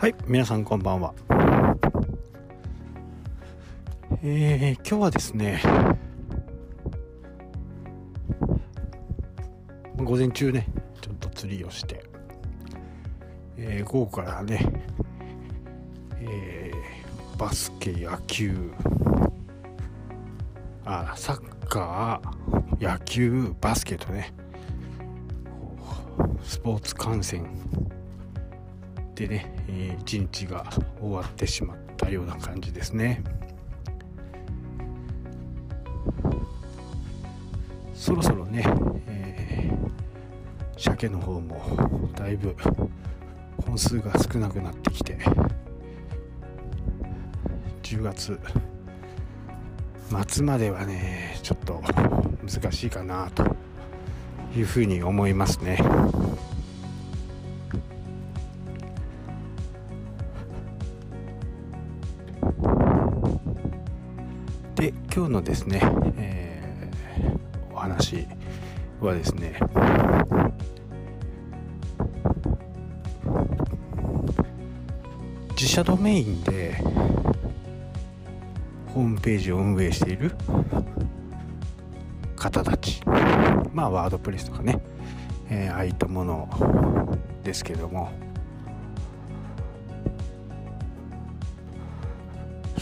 [0.00, 1.12] はい、皆さんこんばんは。
[4.22, 5.60] えー、今日はですね、
[9.96, 10.68] 午前中ね、
[11.00, 12.04] ちょっと釣りをして、
[13.56, 14.64] えー、午後からね、
[16.20, 18.70] えー、バスケ、野球、
[20.84, 24.32] あ、サッカー、野球、バスケとね、
[26.44, 27.48] スポーツ観戦
[29.18, 30.64] でね、えー、一日が
[31.00, 33.24] 終わってしまったような感じですね
[37.94, 38.62] そろそろね、
[39.08, 42.54] えー、鮭の方もだいぶ
[43.66, 45.18] 本数が少なくなってきて
[47.82, 48.38] 10月
[50.28, 51.82] 末まではねちょっと
[52.46, 53.56] 難しいかなと
[54.56, 55.78] いうふうに思いますね。
[65.18, 65.80] 今日のですね、
[66.16, 68.28] えー、お話
[69.00, 69.58] はですね
[75.56, 76.76] 自社ドメインで
[78.94, 80.30] ホームページを運営している
[82.36, 83.02] 方たち
[83.72, 84.80] まあワードプレスとかね、
[85.50, 88.12] えー、ああいったものですけども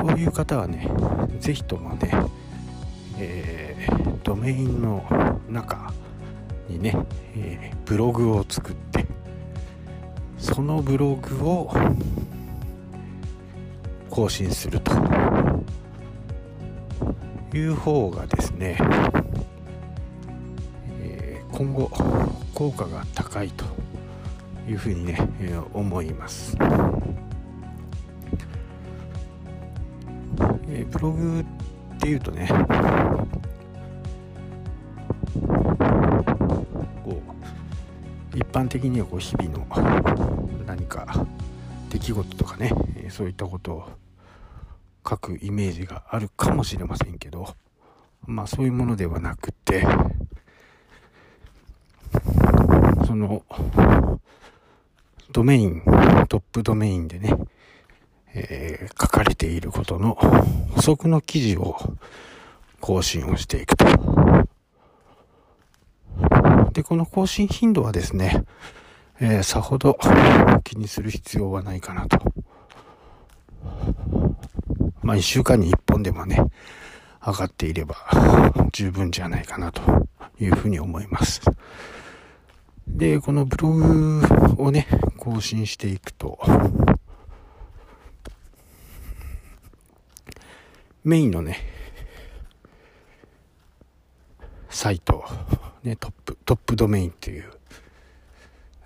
[0.00, 0.88] そういう方はね
[1.40, 2.10] 是非ともね、
[3.18, 5.04] えー、ドメインの
[5.46, 5.92] 中
[6.68, 6.96] にね、
[7.36, 9.04] えー、ブログを作って
[10.38, 11.70] そのブログを
[14.08, 14.92] 更新すると
[17.54, 18.78] いう方がですね、
[21.02, 21.90] え、今後
[22.54, 23.66] 効果が高いと
[24.68, 26.56] いうふうにね、え、思います。
[30.70, 32.48] え、ブログっていうとね
[37.04, 37.22] こ
[38.34, 39.66] う一般的にはこう日々の
[40.66, 41.26] 何か
[41.90, 43.88] 出来事とかね、え、そういったことを
[45.08, 47.54] 書くイメージがあるかもしれませんけど
[48.26, 49.84] まあそういうものではなくて
[53.06, 53.42] その
[55.32, 55.82] ドメイン
[56.28, 57.34] トップドメインでね
[58.34, 60.14] えー、書かれていることの
[60.74, 61.76] 補足の記事を
[62.80, 63.86] 更新をしていくと。
[66.72, 68.44] で、この更新頻度はですね、
[69.20, 69.98] えー、さほど
[70.64, 72.18] 気にする必要はないかなと。
[75.02, 76.38] まあ、一週間に一本でもね、
[77.24, 77.96] 上がっていれば
[78.72, 80.08] 十分じゃないかなと
[80.38, 81.40] いうふうに思います。
[82.86, 84.22] で、このブログ
[84.58, 84.86] をね、
[85.16, 86.38] 更新していくと、
[91.02, 91.58] メインのね、
[94.68, 95.24] サイト、
[95.82, 97.50] ね、トップ、トップドメインっていう、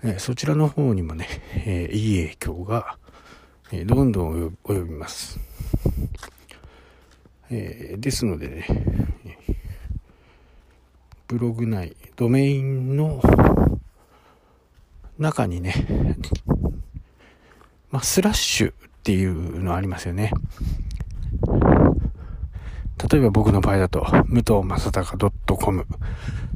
[0.03, 1.27] え、そちらの方にもね、
[1.65, 2.97] え、いい影響が、
[3.71, 5.39] え、どんどん及びます。
[7.49, 8.67] えですのでね、
[11.27, 13.21] ブログ内、ドメインの
[15.19, 15.73] 中にね、
[17.91, 18.73] まあ、スラッシュっ
[19.03, 20.31] ていうのありますよね。
[22.97, 25.85] 例えば僕の場合だと、武藤正隆 .com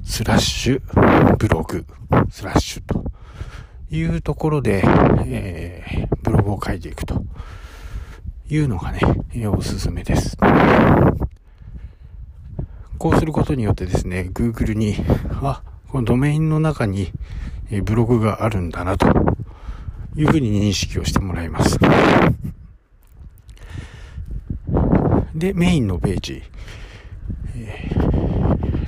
[0.04, 1.86] スラッシュブログ
[2.30, 3.04] スラッシュと
[3.92, 4.84] いうところで、
[5.26, 7.24] えー、ブログを書いていくと
[8.50, 9.02] いうのがね、
[9.48, 10.38] おすすめです。
[12.98, 14.96] こうすることによってですね、Google に、
[15.42, 17.12] あ、このドメインの中に
[17.84, 19.08] ブログがあるんだなと
[20.16, 21.80] いうふうに認識をしてもらいます。
[25.40, 26.44] で、メインのページ、
[27.56, 27.90] え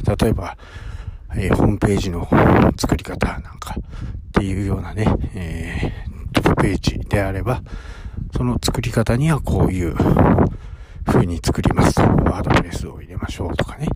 [0.03, 0.57] ー、例えば、
[1.33, 2.27] えー、ホームページの
[2.77, 7.63] 作り方なんかっていうようなね、えー、トップページであれば、
[8.35, 9.95] その作り方にはこういう
[11.05, 12.01] 風に作りますと。
[12.01, 13.87] ワードプレスを入れましょうとかね。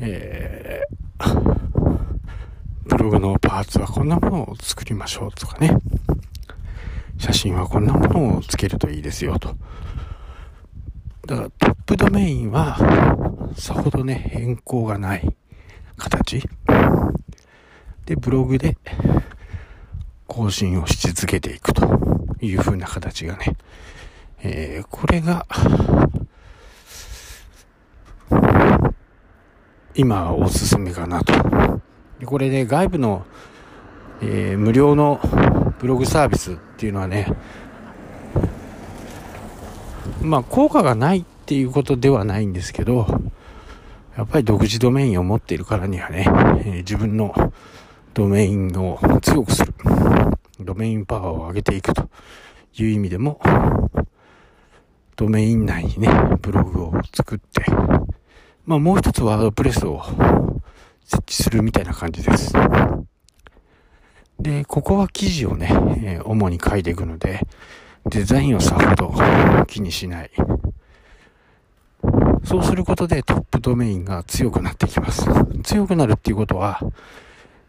[0.00, 1.98] えー、
[2.86, 5.76] ブログのパーツはこんなものを作りましょうとかね。
[7.18, 9.54] 写真はこんなものをつけるといいですよと。
[11.28, 12.76] だからプドメインは
[13.56, 15.34] さほどね、変更がない
[15.96, 16.42] 形。
[18.04, 18.76] で、ブログで
[20.26, 23.56] 更新をし続けていくという風な形がね、
[24.42, 25.46] えー、これが、
[29.94, 31.32] 今おすすめかなと。
[32.26, 33.24] これね、外部の、
[34.20, 35.18] えー、無料の
[35.78, 37.34] ブログサービスっていうのはね、
[40.20, 43.06] まあ効果がないっていうことではないんですけど、
[44.18, 47.32] やっぱり独自ドメインを持っているからにはね、えー、自分の
[48.12, 49.72] ドメインを強くする。
[50.60, 52.10] ドメインパワーを上げていくと
[52.76, 53.40] いう意味でも、
[55.16, 56.10] ドメイン内にね、
[56.42, 57.64] ブログを作って、
[58.66, 60.02] まあもう一つワードプレスを
[61.06, 62.52] 設置するみたいな感じです。
[64.38, 65.70] で、ここは記事をね、
[66.04, 67.40] えー、主に書いていくので、
[68.04, 70.30] デザインをさほど気にしない。
[72.44, 75.26] そうすることでトップドメインが強くなってきます。
[75.62, 76.80] 強くなるっていうことは、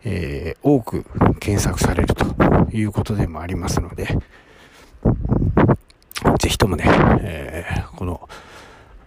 [0.03, 1.05] えー、多く
[1.39, 2.25] 検索されると
[2.71, 4.17] いうことでもありますので、
[6.39, 6.85] ぜひともね、
[7.21, 8.29] えー、この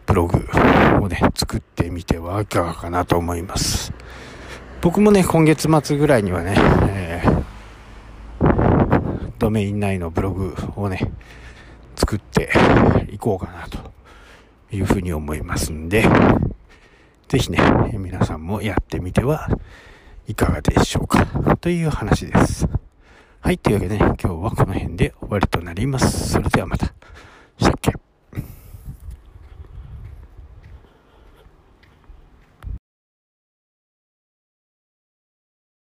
[0.06, 0.46] ブログ
[1.00, 3.92] をね、作ってみてはいかがかなと思います。
[4.80, 6.54] 僕もね、今月末ぐらいにはね、
[6.88, 11.12] えー、ドメイン内のブログをね、
[11.96, 12.50] 作って
[13.12, 13.78] いこうかなと
[14.72, 16.04] いうふうに思いますんで、
[17.28, 17.58] ぜひね、
[17.94, 19.48] 皆さんもやってみては
[20.26, 21.26] いかがでしょうか
[21.60, 22.68] という話です。
[23.40, 26.30] はい、というわけでね、今日はこの辺で終わりとなります。
[26.30, 26.86] それではまた。
[27.58, 28.01] したっけ？